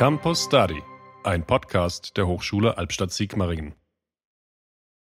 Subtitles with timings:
[0.00, 0.82] Campus Study,
[1.24, 3.74] ein Podcast der Hochschule Albstadt-Sigmaringen.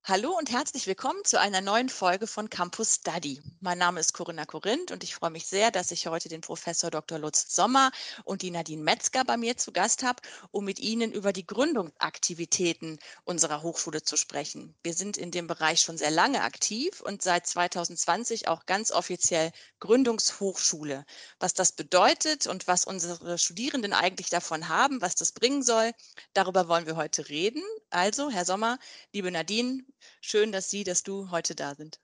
[0.08, 3.42] Hallo und herzlich willkommen zu einer neuen Folge von Campus Study.
[3.58, 6.92] Mein Name ist Corinna Korinth und ich freue mich sehr, dass ich heute den Professor
[6.92, 7.18] Dr.
[7.18, 7.90] Lutz Sommer
[8.22, 10.22] und die Nadine Metzger bei mir zu Gast habe,
[10.52, 14.76] um mit Ihnen über die Gründungsaktivitäten unserer Hochschule zu sprechen.
[14.84, 19.50] Wir sind in dem Bereich schon sehr lange aktiv und seit 2020 auch ganz offiziell
[19.80, 21.04] Gründungshochschule.
[21.40, 25.90] Was das bedeutet und was unsere Studierenden eigentlich davon haben, was das bringen soll,
[26.32, 27.64] darüber wollen wir heute reden.
[27.96, 28.78] Also, Herr Sommer,
[29.14, 29.82] liebe Nadine,
[30.20, 31.98] Schön, dass Sie, dass du heute da sind.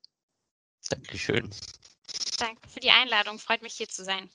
[0.89, 1.55] Dankeschön.
[2.39, 3.39] Danke für die Einladung.
[3.39, 4.31] Freut mich hier zu sein.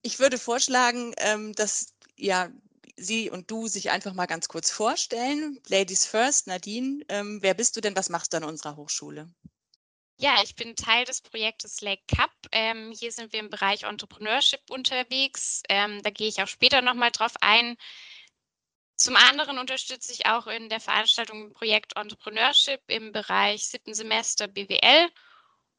[0.00, 2.50] Ich würde vorschlagen, ähm, dass ja
[2.96, 5.60] Sie und du sich einfach mal ganz kurz vorstellen.
[5.68, 7.94] Ladies first, Nadine, ähm, wer bist du denn?
[7.94, 9.28] Was machst du an unserer Hochschule?
[10.16, 12.30] Ja, ich bin Teil des Projektes Lake Cup.
[12.50, 15.62] Ähm, hier sind wir im Bereich Entrepreneurship unterwegs.
[15.68, 17.76] Ähm, da gehe ich auch später nochmal drauf ein.
[18.96, 25.08] Zum anderen unterstütze ich auch in der Veranstaltung Projekt Entrepreneurship im Bereich siebten Semester BWL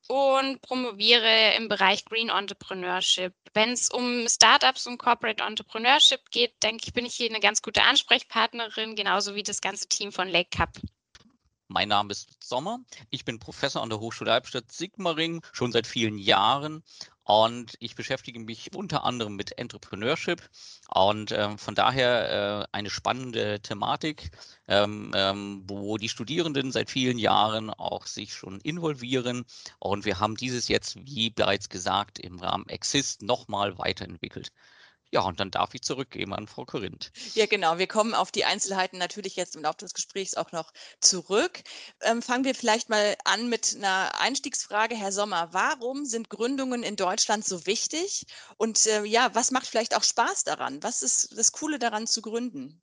[0.07, 3.33] und promoviere im Bereich Green Entrepreneurship.
[3.53, 7.61] Wenn es um Startups und Corporate Entrepreneurship geht, denke ich, bin ich hier eine ganz
[7.61, 10.69] gute Ansprechpartnerin, genauso wie das ganze Team von Lake Cup.
[11.67, 12.79] Mein Name ist Sommer.
[13.09, 16.83] Ich bin Professor an der Hochschule Albstadt Sigmaringen schon seit vielen Jahren
[17.25, 20.47] und ich beschäftige mich unter anderem mit Entrepreneurship
[20.93, 24.29] und ähm, von daher äh, eine spannende Thematik,
[24.67, 29.45] ähm, ähm, wo die Studierenden seit vielen Jahren auch sich schon involvieren.
[29.79, 34.51] Und wir haben dieses jetzt, wie bereits gesagt, im Rahmen Exist nochmal weiterentwickelt.
[35.11, 37.11] Ja, und dann darf ich zurückgeben an Frau Korinth.
[37.33, 37.77] Ja, genau.
[37.77, 41.63] Wir kommen auf die Einzelheiten natürlich jetzt im Laufe des Gesprächs auch noch zurück.
[42.01, 45.49] Ähm, fangen wir vielleicht mal an mit einer Einstiegsfrage, Herr Sommer.
[45.53, 48.25] Warum sind Gründungen in Deutschland so wichtig?
[48.57, 50.81] Und äh, ja, was macht vielleicht auch Spaß daran?
[50.83, 52.81] Was ist das Coole daran zu gründen?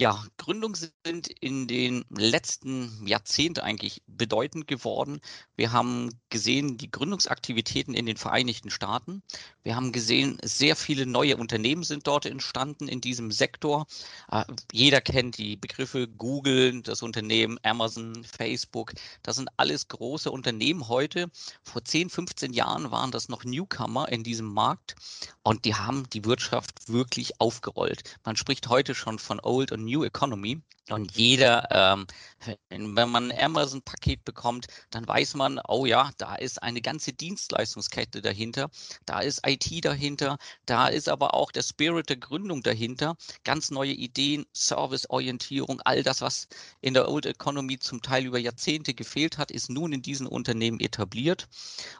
[0.00, 5.20] Ja, Gründungen sind in den letzten Jahrzehnten eigentlich bedeutend geworden.
[5.56, 9.22] Wir haben gesehen, die Gründungsaktivitäten in den Vereinigten Staaten.
[9.62, 13.86] Wir haben gesehen, sehr viele neue Unternehmen sind dort entstanden in diesem Sektor.
[14.32, 18.94] Äh, jeder kennt die Begriffe Google, das Unternehmen Amazon, Facebook.
[19.22, 21.30] Das sind alles große Unternehmen heute.
[21.62, 24.94] Vor 10, 15 Jahren waren das noch Newcomer in diesem Markt
[25.42, 28.16] und die haben die Wirtschaft wirklich aufgerollt.
[28.24, 30.62] Man spricht heute schon von Old und New Economy.
[30.90, 32.06] Und jeder, ähm,
[32.68, 38.20] wenn man ein Amazon-Paket bekommt, dann weiß man, oh ja, da ist eine ganze Dienstleistungskette
[38.22, 38.70] dahinter,
[39.06, 43.92] da ist IT dahinter, da ist aber auch der Spirit der Gründung dahinter, ganz neue
[43.92, 46.48] Ideen, Serviceorientierung, all das, was
[46.80, 50.80] in der Old Economy zum Teil über Jahrzehnte gefehlt hat, ist nun in diesen Unternehmen
[50.80, 51.48] etabliert.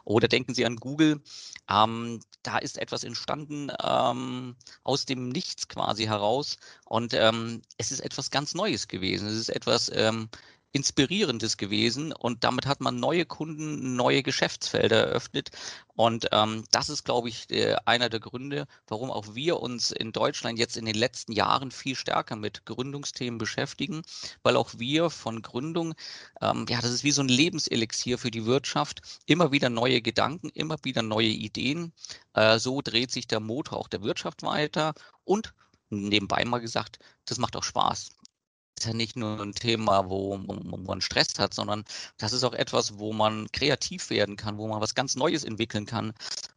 [0.03, 1.21] Oder denken Sie an Google,
[1.69, 8.01] ähm, da ist etwas entstanden ähm, aus dem Nichts quasi heraus und ähm, es ist
[8.01, 9.27] etwas ganz Neues gewesen.
[9.27, 10.29] Es ist etwas ähm,
[10.71, 15.49] Inspirierendes gewesen und damit hat man neue Kunden, neue Geschäftsfelder eröffnet.
[15.95, 20.11] Und ähm, das ist, glaube ich, äh, einer der Gründe, warum auch wir uns in
[20.13, 24.03] Deutschland jetzt in den letzten Jahren viel stärker mit Gründungsthemen beschäftigen,
[24.43, 25.93] weil auch wir von Gründung,
[26.39, 30.49] ähm, ja, das ist wie so ein Lebenselixier für die Wirtschaft, immer wieder neue Gedanken,
[30.49, 31.93] immer wieder neue Ideen.
[32.33, 34.93] Äh, so dreht sich der Motor auch der Wirtschaft weiter
[35.25, 35.53] und
[35.91, 38.09] nebenbei mal gesagt, das macht auch Spaß
[38.81, 41.85] ist ja nicht nur ein Thema, wo, wo, man Stress hat, sondern
[42.17, 45.85] das ist auch etwas, wo man kreativ werden kann, wo man was ganz Neues entwickeln
[45.85, 46.13] kann,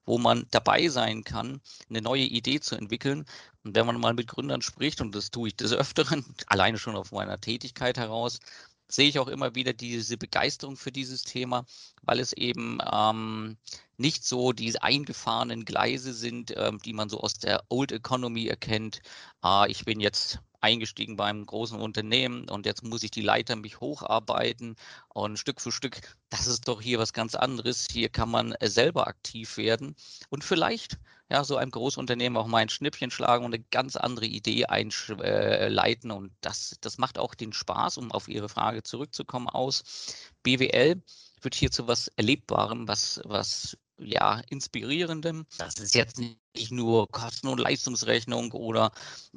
[0.07, 3.27] wo man dabei sein kann, eine neue Idee zu entwickeln.
[3.63, 6.97] Und wenn man mal mit Gründern spricht, und das tue ich des Öfteren, alleine schon
[6.97, 8.41] auf meiner Tätigkeit heraus,
[8.89, 11.65] sehe ich auch immer wieder diese Begeisterung für dieses Thema,
[12.03, 13.57] weil es eben ähm,
[13.97, 19.01] nicht so diese eingefahrenen Gleise sind, ähm, die man so aus der Old Economy erkennt.
[19.45, 23.81] Äh, ich bin jetzt eingestiegen beim großen Unternehmen und jetzt muss ich die Leiter mich
[23.81, 24.77] hocharbeiten
[25.11, 27.87] und Stück für Stück, das ist doch hier was ganz anderes.
[27.91, 29.95] Hier kann man äh, selber aktiv werden
[30.31, 30.99] und vielleicht
[31.31, 36.11] ja so einem Großunternehmen auch mal ein Schnippchen schlagen und eine ganz andere Idee einleiten
[36.11, 39.83] und das, das macht auch den Spaß, um auf Ihre Frage zurückzukommen aus.
[40.45, 41.03] BWL
[41.43, 45.47] wird hier zu was Erlebbarem, was, was ja, inspirierendem.
[45.59, 48.93] Das ist jetzt nicht nur Kosten- und Leistungsrechnung oder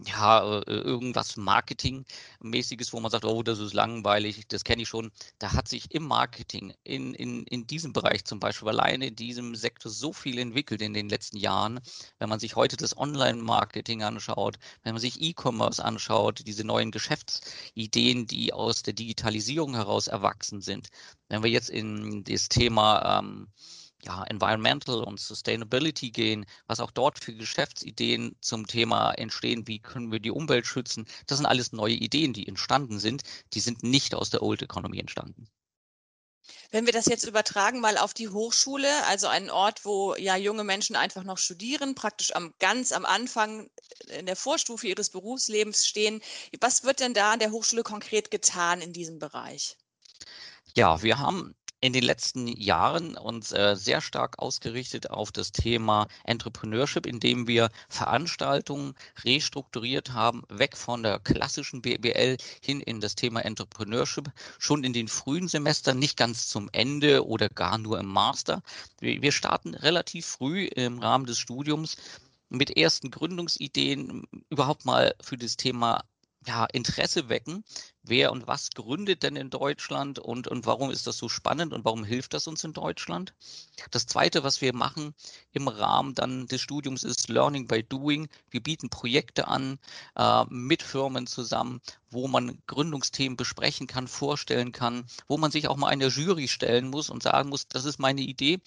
[0.06, 5.12] ja, äh, irgendwas Marketingmäßiges, wo man sagt, oh, das ist langweilig, das kenne ich schon.
[5.40, 9.56] Da hat sich im Marketing, in, in, in diesem Bereich zum Beispiel, alleine in diesem
[9.56, 11.80] Sektor so viel entwickelt in den letzten Jahren.
[12.20, 18.28] Wenn man sich heute das Online-Marketing anschaut, wenn man sich E-Commerce anschaut, diese neuen Geschäftsideen,
[18.28, 20.90] die aus der Digitalisierung heraus erwachsen sind.
[21.30, 23.48] Wenn wir jetzt in das Thema ähm,
[24.08, 30.12] ja, Environmental und Sustainability gehen, was auch dort für Geschäftsideen zum Thema entstehen, wie können
[30.12, 31.06] wir die Umwelt schützen.
[31.26, 33.24] Das sind alles neue Ideen, die entstanden sind.
[33.54, 35.50] Die sind nicht aus der Old Economy entstanden.
[36.72, 40.64] Wenn wir das jetzt übertragen mal auf die Hochschule, also einen Ort, wo ja junge
[40.64, 43.70] Menschen einfach noch studieren, praktisch am ganz am Anfang
[44.08, 46.22] in der Vorstufe ihres Berufslebens stehen,
[46.62, 49.78] was wird denn da an der Hochschule konkret getan in diesem Bereich?
[50.76, 56.08] Ja, wir haben in den letzten Jahren uns äh, sehr stark ausgerichtet auf das Thema
[56.24, 63.46] Entrepreneurship, indem wir Veranstaltungen restrukturiert haben, weg von der klassischen BWL hin in das Thema
[63.46, 68.64] Entrepreneurship, schon in den frühen Semestern, nicht ganz zum Ende oder gar nur im Master.
[69.00, 71.98] Wir, wir starten relativ früh im Rahmen des Studiums
[72.50, 76.04] mit ersten Gründungsideen überhaupt mal für das Thema
[76.48, 77.64] ja, Interesse wecken.
[78.04, 81.84] Wer und was gründet denn in Deutschland und, und warum ist das so spannend und
[81.84, 83.34] warum hilft das uns in Deutschland?
[83.92, 85.14] Das Zweite, was wir machen
[85.52, 88.30] im Rahmen dann des Studiums, ist Learning by Doing.
[88.50, 89.78] Wir bieten Projekte an
[90.16, 95.76] äh, mit Firmen zusammen, wo man Gründungsthemen besprechen kann, vorstellen kann, wo man sich auch
[95.76, 98.62] mal eine Jury stellen muss und sagen muss, das ist meine Idee.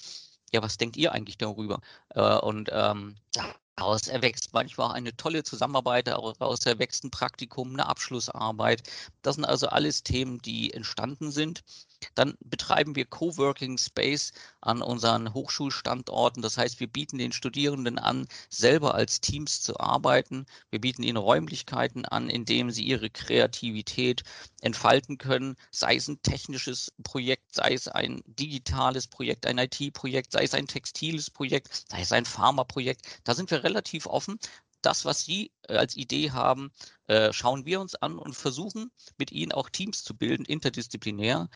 [0.53, 1.81] Ja, was denkt ihr eigentlich darüber?
[2.11, 7.87] Äh, und ähm, ja, Daraus erwächst manchmal eine tolle Zusammenarbeit, daraus erwächst ein Praktikum, eine
[7.87, 8.83] Abschlussarbeit.
[9.23, 11.65] Das sind also alles Themen, die entstanden sind.
[12.15, 16.43] Dann betreiben wir Coworking Space an unseren Hochschulstandorten.
[16.43, 20.47] Das heißt, wir bieten den Studierenden an, selber als Teams zu arbeiten.
[20.71, 24.23] Wir bieten ihnen Räumlichkeiten an, in denen sie ihre Kreativität
[24.61, 30.45] entfalten können, sei es ein technisches Projekt, sei es ein digitales Projekt, ein IT-Projekt, sei
[30.45, 33.07] es ein textiles Projekt, sei es ein Pharma-Projekt.
[33.25, 34.39] Da sind wir relativ offen
[34.83, 36.73] das, was Sie äh, als Idee haben,
[37.07, 41.49] äh, schauen wir uns an und versuchen mit Ihnen auch Teams zu bilden, interdisziplinär,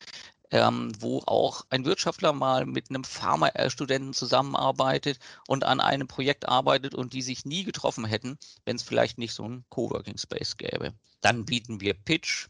[0.51, 6.95] ähm, wo auch ein Wirtschaftler mal mit einem Pharma-Studenten zusammenarbeitet und an einem Projekt arbeitet
[6.95, 10.95] und die sich nie getroffen hätten, wenn es vielleicht nicht so ein Coworking Space gäbe.
[11.21, 12.49] Dann bieten wir Pitch,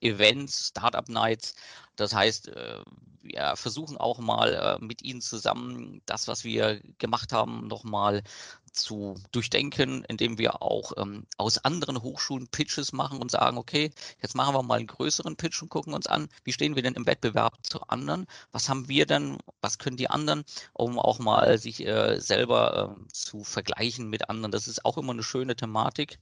[0.00, 1.54] Events, Startup Nights.
[1.96, 2.82] Das heißt, äh,
[3.22, 8.22] wir versuchen auch mal äh, mit Ihnen zusammen das, was wir gemacht haben, nochmal
[8.72, 13.90] zu durchdenken, indem wir auch ähm, aus anderen Hochschulen Pitches machen und sagen, okay,
[14.20, 16.94] jetzt machen wir mal einen größeren Pitch und gucken uns an, wie stehen wir denn
[16.94, 18.26] im Wettbewerb zu anderen?
[18.50, 23.08] Was haben wir denn, was können die anderen, um auch mal sich äh, selber äh,
[23.12, 24.52] zu vergleichen mit anderen?
[24.52, 26.18] Das ist auch immer eine schöne Thematik.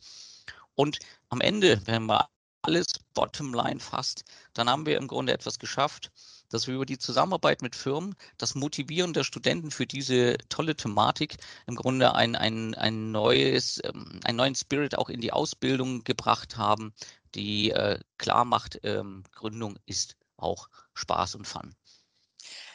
[0.75, 0.99] Und
[1.29, 2.29] am Ende, wenn wir
[2.63, 4.25] alles Bottomline fasst,
[4.55, 6.11] dann haben wir im Grunde etwas geschafft,
[6.51, 11.37] dass wir über die Zusammenarbeit mit Firmen, das Motivieren der Studenten für diese tolle Thematik
[11.67, 16.57] im Grunde ein, ein, ein neues, ähm, einen neuen Spirit auch in die Ausbildung gebracht
[16.57, 16.93] haben,
[17.35, 21.75] die äh, klar macht, ähm, Gründung ist auch Spaß und Fun.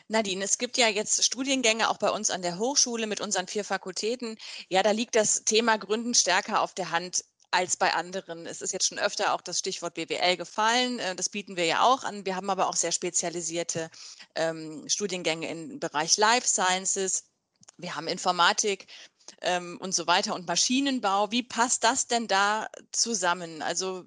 [0.07, 3.63] Nadine, es gibt ja jetzt Studiengänge auch bei uns an der Hochschule mit unseren vier
[3.63, 4.38] Fakultäten.
[4.69, 8.45] Ja, da liegt das Thema Gründen stärker auf der Hand als bei anderen.
[8.45, 10.99] Es ist jetzt schon öfter auch das Stichwort BWL gefallen.
[10.99, 12.25] Äh, das bieten wir ja auch an.
[12.25, 13.89] Wir haben aber auch sehr spezialisierte
[14.35, 17.23] ähm, Studiengänge im Bereich Life Sciences.
[17.77, 18.87] Wir haben Informatik
[19.41, 21.31] ähm, und so weiter und Maschinenbau.
[21.31, 23.61] Wie passt das denn da zusammen?
[23.61, 24.05] Also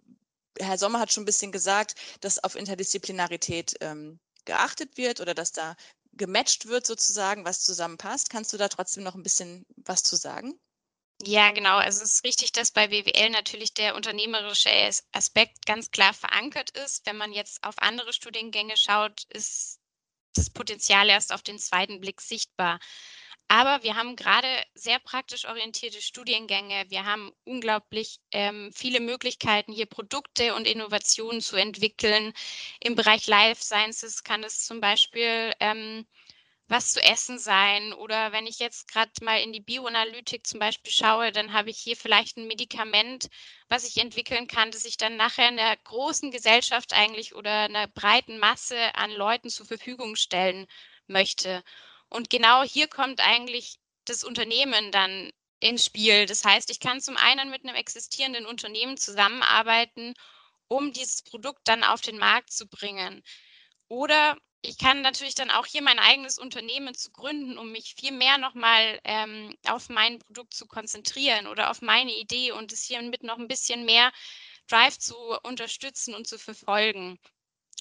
[0.58, 5.52] Herr Sommer hat schon ein bisschen gesagt, dass auf Interdisziplinarität ähm, geachtet wird oder dass
[5.52, 5.74] da
[6.12, 8.28] gematcht wird sozusagen, was zusammenpasst.
[8.28, 10.58] Kannst du da trotzdem noch ein bisschen was zu sagen?
[11.25, 11.76] Ja, genau.
[11.79, 14.70] Also es ist richtig, dass bei BWL natürlich der unternehmerische
[15.13, 17.06] Aspekt ganz klar verankert ist.
[17.06, 19.81] Wenn man jetzt auf andere Studiengänge schaut, ist
[20.34, 22.81] das Potenzial erst auf den zweiten Blick sichtbar.
[23.48, 26.84] Aber wir haben gerade sehr praktisch orientierte Studiengänge.
[26.89, 32.32] Wir haben unglaublich ähm, viele Möglichkeiten, hier Produkte und Innovationen zu entwickeln.
[32.81, 36.06] Im Bereich Life Sciences kann es zum Beispiel ähm,
[36.69, 37.93] was zu essen sein.
[37.94, 41.79] Oder wenn ich jetzt gerade mal in die Bioanalytik zum Beispiel schaue, dann habe ich
[41.79, 43.29] hier vielleicht ein Medikament,
[43.69, 48.39] was ich entwickeln kann, das ich dann nachher einer großen Gesellschaft eigentlich oder einer breiten
[48.39, 50.67] Masse an Leuten zur Verfügung stellen
[51.06, 51.63] möchte.
[52.08, 56.27] Und genau hier kommt eigentlich das Unternehmen dann ins Spiel.
[56.27, 60.15] Das heißt, ich kann zum einen mit einem existierenden Unternehmen zusammenarbeiten,
[60.69, 63.22] um dieses Produkt dann auf den Markt zu bringen.
[63.89, 68.12] Oder ich kann natürlich dann auch hier mein eigenes Unternehmen zu gründen, um mich viel
[68.12, 73.22] mehr nochmal ähm, auf mein Produkt zu konzentrieren oder auf meine Idee und es hiermit
[73.22, 74.10] noch ein bisschen mehr
[74.69, 77.19] Drive zu unterstützen und zu verfolgen.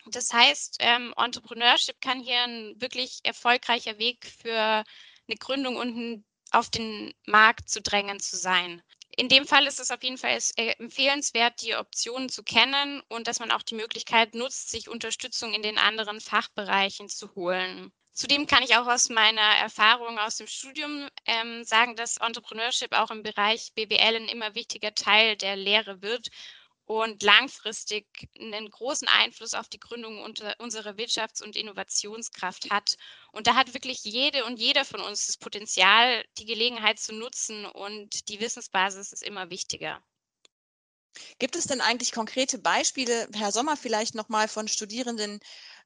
[0.05, 4.83] Das heißt, ähm, Entrepreneurship kann hier ein wirklich erfolgreicher Weg für
[5.27, 8.81] eine Gründung und auf den Markt zu drängen zu sein
[9.17, 13.27] in dem Fall ist es auf jeden Fall äh, empfehlenswert, die Optionen zu kennen und
[13.27, 17.91] dass man auch die Möglichkeit nutzt, sich Unterstützung in den anderen Fachbereichen zu holen.
[18.13, 23.09] Zudem kann ich auch aus meiner Erfahrung aus dem Studium ähm, sagen, dass Entrepreneurship auch
[23.09, 26.29] im Bereich BWL ein immer wichtiger Teil der Lehre wird
[26.87, 28.07] und langfristig
[28.39, 32.95] einen großen Einfluss auf die Gründung unserer Wirtschafts- und Innovationskraft hat.
[33.33, 37.65] Und da hat wirklich jede und jeder von uns das Potenzial, die Gelegenheit zu nutzen
[37.65, 40.01] und die Wissensbasis ist immer wichtiger.
[41.39, 45.41] Gibt es denn eigentlich konkrete Beispiele, Herr Sommer, vielleicht nochmal von Studierenden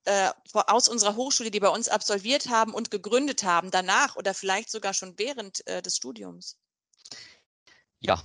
[0.06, 4.70] äh, aus unserer Hochschule, die bei uns absolviert haben und gegründet haben, danach oder vielleicht
[4.70, 6.58] sogar schon während äh, des Studiums?
[8.00, 8.22] Ja,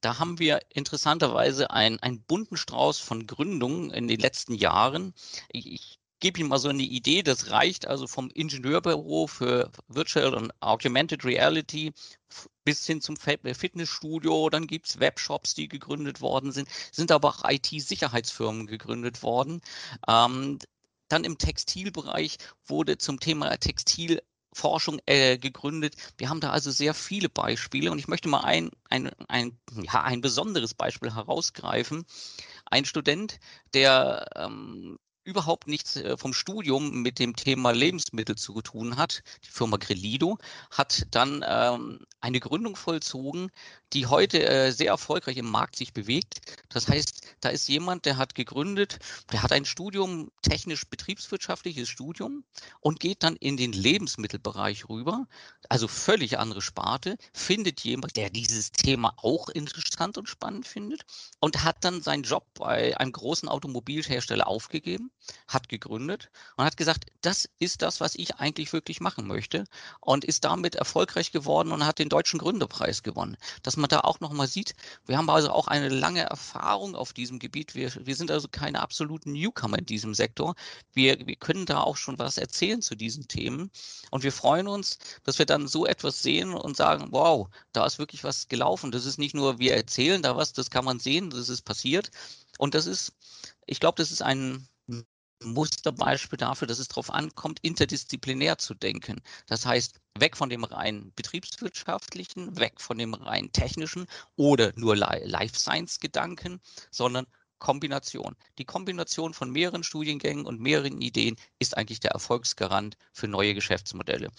[0.00, 5.14] da haben wir interessanterweise ein, einen bunten Strauß von Gründungen in den letzten Jahren.
[5.50, 10.52] Ich, gebe Ihnen mal so eine Idee, das reicht also vom Ingenieurbüro für Virtual und
[10.60, 11.92] Augmented Reality
[12.64, 14.50] bis hin zum Fitnessstudio.
[14.50, 19.60] Dann gibt es Webshops, die gegründet worden sind, sind aber auch IT-Sicherheitsfirmen gegründet worden.
[20.08, 20.58] Ähm,
[21.08, 24.20] dann im Textilbereich wurde zum Thema Textil
[24.58, 25.94] Forschung äh, gegründet.
[26.16, 30.02] Wir haben da also sehr viele Beispiele und ich möchte mal ein, ein, ein, ja,
[30.02, 32.04] ein besonderes Beispiel herausgreifen.
[32.66, 33.38] Ein Student,
[33.72, 39.22] der ähm, überhaupt nichts äh, vom Studium mit dem Thema Lebensmittel zu tun hat.
[39.44, 40.38] Die Firma Grelido
[40.70, 43.50] hat dann ähm, eine Gründung vollzogen,
[43.92, 46.40] die heute äh, sehr erfolgreich im Markt sich bewegt.
[46.68, 48.98] Das heißt, da ist jemand, der hat gegründet,
[49.32, 52.44] der hat ein Studium, technisch betriebswirtschaftliches Studium
[52.80, 55.26] und geht dann in den Lebensmittelbereich rüber,
[55.68, 61.02] also völlig andere Sparte, findet jemand, der dieses Thema auch interessant und spannend findet
[61.40, 65.10] und hat dann seinen Job bei einem großen Automobilhersteller aufgegeben,
[65.46, 69.64] hat gegründet und hat gesagt, das ist das, was ich eigentlich wirklich machen möchte
[70.00, 73.36] und ist damit erfolgreich geworden und hat den Deutschen Gründerpreis gewonnen.
[73.62, 74.74] Das man da auch nochmal sieht,
[75.06, 77.74] wir haben also auch eine lange Erfahrung auf diesem Gebiet.
[77.74, 80.54] Wir, wir sind also keine absoluten Newcomer in diesem Sektor.
[80.92, 83.70] Wir, wir können da auch schon was erzählen zu diesen Themen.
[84.10, 87.98] Und wir freuen uns, dass wir dann so etwas sehen und sagen, wow, da ist
[87.98, 88.90] wirklich was gelaufen.
[88.90, 92.10] Das ist nicht nur, wir erzählen da was, das kann man sehen, das ist passiert.
[92.58, 93.12] Und das ist,
[93.66, 94.68] ich glaube, das ist ein
[95.42, 99.20] Musterbeispiel dafür, dass es darauf ankommt, interdisziplinär zu denken.
[99.46, 105.58] Das heißt, weg von dem rein betriebswirtschaftlichen, weg von dem rein technischen oder nur Life
[105.58, 107.26] Science Gedanken, sondern
[107.58, 108.36] Kombination.
[108.58, 114.30] Die Kombination von mehreren Studiengängen und mehreren Ideen ist eigentlich der Erfolgsgarant für neue Geschäftsmodelle.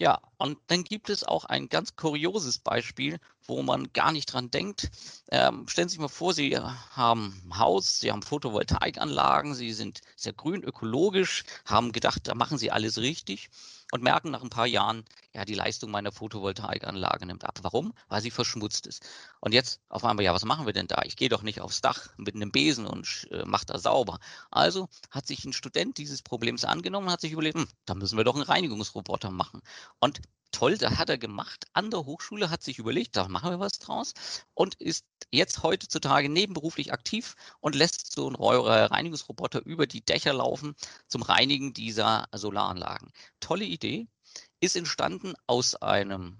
[0.00, 4.50] Ja, und dann gibt es auch ein ganz kurioses Beispiel, wo man gar nicht dran
[4.50, 4.90] denkt.
[5.30, 10.00] Ähm, stellen Sie sich mal vor, Sie haben ein Haus, Sie haben Photovoltaikanlagen, Sie sind
[10.16, 13.50] sehr grün, ökologisch, haben gedacht, da machen Sie alles richtig
[13.92, 17.58] und merken nach ein paar Jahren, ja, die Leistung meiner Photovoltaikanlage nimmt ab.
[17.62, 17.92] Warum?
[18.08, 19.08] Weil sie verschmutzt ist.
[19.40, 21.02] Und jetzt auf einmal, ja, was machen wir denn da?
[21.04, 24.18] Ich gehe doch nicht aufs Dach mit einem Besen und äh, mache da sauber.
[24.50, 28.16] Also hat sich ein Student dieses Problems angenommen und hat sich überlegt, hm, da müssen
[28.16, 29.60] wir doch einen Reinigungsroboter machen.
[29.98, 30.20] Und
[30.52, 31.66] toll, da hat er gemacht.
[31.72, 34.14] An der Hochschule hat sich überlegt, da machen wir was draus
[34.54, 40.74] und ist jetzt heutzutage nebenberuflich aktiv und lässt so einen Reinigungsroboter über die Dächer laufen
[41.08, 43.12] zum Reinigen dieser Solaranlagen.
[43.40, 44.08] Tolle Idee,
[44.60, 46.36] ist entstanden aus einem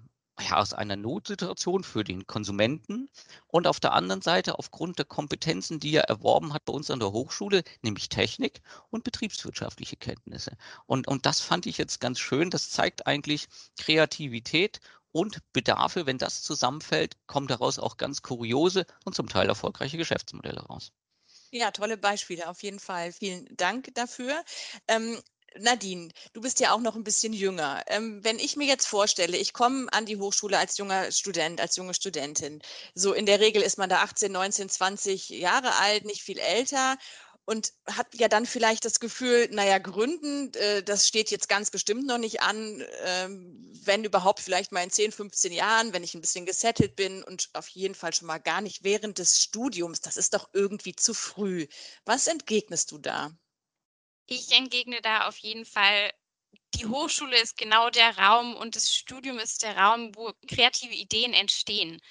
[0.49, 3.09] ja, aus einer Notsituation für den Konsumenten
[3.47, 6.99] und auf der anderen Seite aufgrund der Kompetenzen, die er erworben hat bei uns an
[6.99, 10.57] der Hochschule, nämlich Technik und betriebswirtschaftliche Kenntnisse.
[10.85, 12.49] Und, und das fand ich jetzt ganz schön.
[12.49, 14.79] Das zeigt eigentlich Kreativität
[15.11, 16.05] und Bedarfe.
[16.05, 20.91] Wenn das zusammenfällt, kommen daraus auch ganz kuriose und zum Teil erfolgreiche Geschäftsmodelle raus.
[21.53, 23.11] Ja, tolle Beispiele auf jeden Fall.
[23.11, 24.41] Vielen Dank dafür.
[24.87, 25.21] Ähm,
[25.57, 27.83] Nadine, du bist ja auch noch ein bisschen jünger.
[27.87, 31.75] Ähm, wenn ich mir jetzt vorstelle, ich komme an die Hochschule als junger Student, als
[31.75, 32.61] junge Studentin.
[32.95, 36.97] So in der Regel ist man da 18, 19, 20 Jahre alt, nicht viel älter
[37.45, 42.05] und hat ja dann vielleicht das Gefühl, naja, gründen, äh, das steht jetzt ganz bestimmt
[42.05, 46.21] noch nicht an, ähm, wenn überhaupt vielleicht mal in 10, 15 Jahren, wenn ich ein
[46.21, 50.01] bisschen gesettelt bin und auf jeden Fall schon mal gar nicht während des Studiums.
[50.01, 51.67] Das ist doch irgendwie zu früh.
[52.05, 53.31] Was entgegnest du da?
[54.33, 56.09] Ich entgegne da auf jeden Fall,
[56.75, 61.33] die Hochschule ist genau der Raum und das Studium ist der Raum, wo kreative Ideen
[61.33, 62.01] entstehen.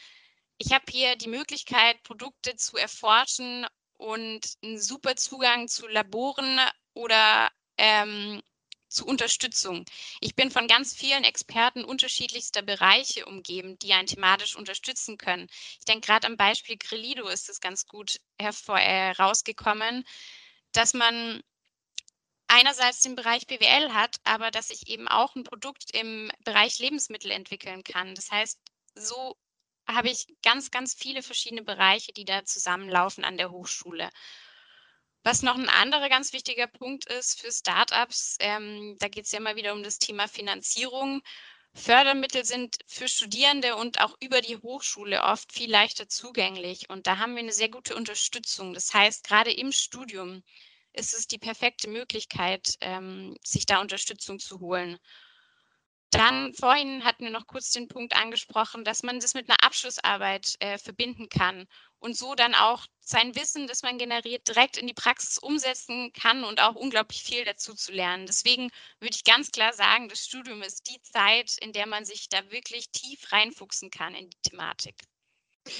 [0.59, 6.61] Ich habe hier die Möglichkeit, Produkte zu erforschen und einen super Zugang zu Laboren
[6.93, 8.43] oder ähm,
[8.91, 9.87] zu Unterstützung.
[10.21, 15.49] Ich bin von ganz vielen Experten unterschiedlichster Bereiche umgeben, die einen thematisch unterstützen können.
[15.79, 20.05] Ich denke, gerade am Beispiel Grillido ist es ganz gut herausgekommen,
[20.73, 21.43] dass man
[22.51, 27.31] einerseits den Bereich BWL hat, aber dass ich eben auch ein Produkt im Bereich Lebensmittel
[27.31, 28.15] entwickeln kann.
[28.15, 28.59] Das heißt,
[28.95, 29.37] so
[29.87, 34.11] habe ich ganz, ganz viele verschiedene Bereiche, die da zusammenlaufen an der Hochschule.
[35.23, 39.39] Was noch ein anderer ganz wichtiger Punkt ist für Startups, ähm, da geht es ja
[39.39, 41.23] immer wieder um das Thema Finanzierung.
[41.73, 46.91] Fördermittel sind für Studierende und auch über die Hochschule oft viel leichter zugänglich.
[46.91, 48.75] Und da haben wir eine sehr gute Unterstützung.
[48.75, 50.43] Das heißt, gerade im Studium
[50.93, 54.99] ist es die perfekte Möglichkeit, ähm, sich da Unterstützung zu holen.
[56.11, 60.57] Dann vorhin hatten wir noch kurz den Punkt angesprochen, dass man das mit einer Abschlussarbeit
[60.59, 61.69] äh, verbinden kann
[62.01, 66.43] und so dann auch sein Wissen, das man generiert, direkt in die Praxis umsetzen kann
[66.43, 68.27] und auch unglaublich viel dazu zu lernen.
[68.27, 72.29] Deswegen würde ich ganz klar sagen, das Studium ist die Zeit, in der man sich
[72.29, 74.97] da wirklich tief reinfuchsen kann in die Thematik.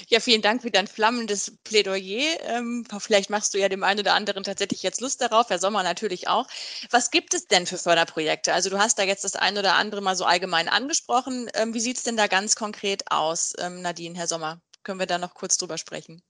[0.09, 2.39] Ja, vielen Dank für dein flammendes Plädoyer.
[2.41, 5.83] Ähm, vielleicht machst du ja dem einen oder anderen tatsächlich jetzt Lust darauf, Herr Sommer
[5.83, 6.47] natürlich auch.
[6.89, 8.53] Was gibt es denn für Förderprojekte?
[8.53, 11.49] Also du hast da jetzt das ein oder andere mal so allgemein angesprochen.
[11.53, 14.61] Ähm, wie sieht es denn da ganz konkret aus, ähm, Nadine, Herr Sommer?
[14.83, 16.21] Können wir da noch kurz drüber sprechen?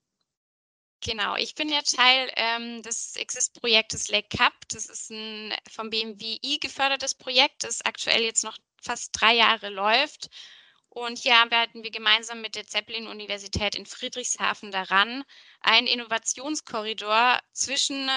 [1.03, 4.53] Genau, ich bin ja Teil ähm, des Exist-Projektes Lake Cup.
[4.70, 10.30] Das ist ein vom BMWI gefördertes Projekt, das aktuell jetzt noch fast drei Jahre läuft.
[10.94, 15.24] Und hier arbeiten wir gemeinsam mit der Zeppelin-Universität in Friedrichshafen daran,
[15.62, 18.10] einen Innovationskorridor zwischen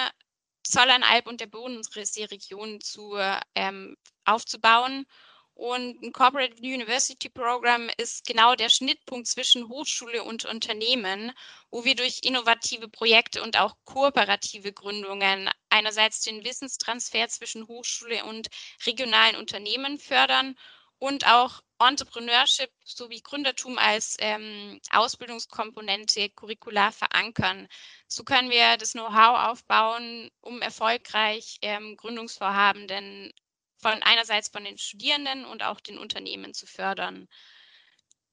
[0.61, 3.15] Zollernalb und der Bodenseeregion zu
[3.55, 5.05] ähm, aufzubauen.
[5.53, 11.31] Und ein Corporate University Program ist genau der Schnittpunkt zwischen Hochschule und Unternehmen,
[11.71, 18.49] wo wir durch innovative Projekte und auch kooperative Gründungen einerseits den Wissenstransfer zwischen Hochschule und
[18.85, 20.57] regionalen Unternehmen fördern
[20.99, 27.67] und auch Entrepreneurship sowie Gründertum als ähm, Ausbildungskomponente curricular verankern.
[28.07, 33.33] So können wir das Know-how aufbauen, um erfolgreich ähm, Gründungsvorhabenden
[33.77, 37.27] von einerseits von den Studierenden und auch den Unternehmen zu fördern.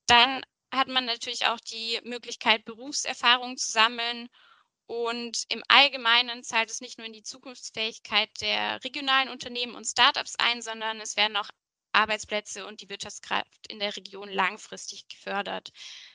[0.06, 0.42] Dann
[0.72, 4.28] hat man natürlich auch die Möglichkeit, Berufserfahrung zu sammeln.
[4.86, 10.34] Und im Allgemeinen zahlt es nicht nur in die Zukunftsfähigkeit der regionalen Unternehmen und Startups
[10.36, 11.48] ein, sondern es werden auch
[11.92, 15.72] Arbeitsplätze und die Wirtschaftskraft in der Region langfristig gefördert.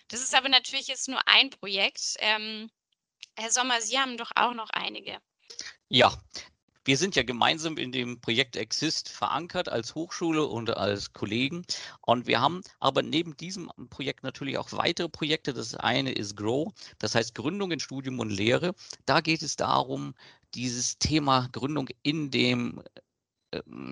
[0.08, 2.16] Das ist aber natürlich jetzt nur ein Projekt.
[2.20, 2.70] Ähm,
[3.36, 5.20] Herr Sommer, Sie haben doch auch noch einige.
[5.90, 6.18] Ja,
[6.88, 11.66] wir sind ja gemeinsam in dem Projekt Exist verankert als Hochschule und als Kollegen.
[12.00, 15.54] Und wir haben aber neben diesem Projekt natürlich auch weitere Projekte.
[15.54, 18.74] Das eine ist Grow, das heißt Gründung in Studium und Lehre.
[19.06, 20.16] Da geht es darum,
[20.54, 22.82] dieses Thema Gründung in dem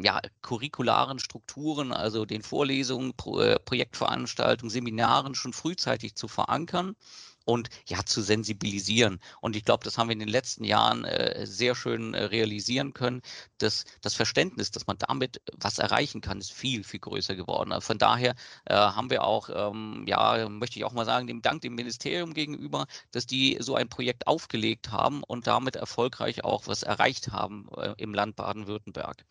[0.04, 6.96] ja, curricularen Strukturen, also den Vorlesungen, äh, Projektveranstaltungen, Seminaren schon frühzeitig zu verankern
[7.45, 9.19] und ja zu sensibilisieren.
[9.41, 12.93] Und ich glaube, das haben wir in den letzten Jahren äh, sehr schön äh, realisieren
[12.93, 13.21] können.
[13.60, 17.71] Dass das Verständnis, dass man damit was erreichen kann, ist viel, viel größer geworden.
[17.71, 21.41] Also von daher äh, haben wir auch, ähm, ja, möchte ich auch mal sagen, dem
[21.41, 26.67] Dank dem Ministerium gegenüber, dass die so ein Projekt aufgelegt haben und damit erfolgreich auch
[26.67, 29.23] was erreicht haben äh, im Land Baden-Württemberg.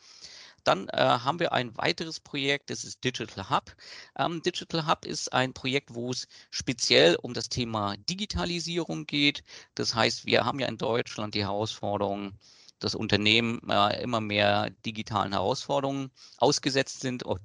[0.65, 3.77] Dann äh, haben wir ein weiteres Projekt, das ist Digital Hub.
[4.19, 9.45] Ähm, Digital Hub ist ein Projekt, wo es speziell um das Thema Digitalisierung geht.
[9.75, 12.39] Das heißt, wir haben ja in Deutschland die Herausforderung,
[12.79, 17.23] dass Unternehmen äh, immer mehr digitalen Herausforderungen ausgesetzt sind.
[17.23, 17.41] Und,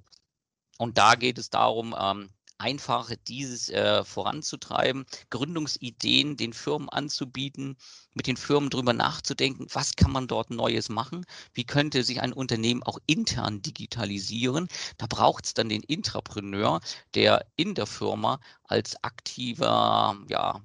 [0.97, 2.29] da geht es darum, ähm,
[2.59, 7.77] einfach dieses äh, voranzutreiben, Gründungsideen den Firmen anzubieten,
[8.13, 12.33] mit den Firmen darüber nachzudenken, was kann man dort Neues machen, wie könnte sich ein
[12.33, 14.67] Unternehmen auch intern digitalisieren.
[14.97, 16.81] Da braucht es dann den Intrapreneur,
[17.15, 20.61] der in der Firma als aktiver, ja,